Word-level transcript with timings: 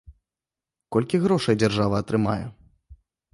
Колькі 0.97 1.19
грошай 1.25 1.59
дзяржава 1.65 1.95
атрымае? 2.05 2.39